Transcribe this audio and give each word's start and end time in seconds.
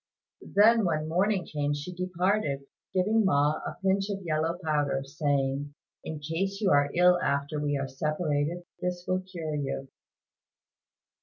Then 0.55 0.83
when 0.83 1.07
morning 1.07 1.45
came, 1.45 1.75
she 1.75 1.93
departed, 1.93 2.63
giving 2.91 3.23
Ma 3.23 3.57
a 3.57 3.77
pinch 3.85 4.09
of 4.09 4.23
yellow 4.25 4.57
powder, 4.65 5.03
saying, 5.03 5.75
"In 6.03 6.17
case 6.17 6.59
you 6.59 6.71
are 6.71 6.89
ill 6.95 7.19
after 7.21 7.59
we 7.59 7.77
are 7.77 7.87
separated, 7.87 8.63
this 8.81 9.05
will 9.07 9.19
cure 9.21 9.53
you." 9.53 9.89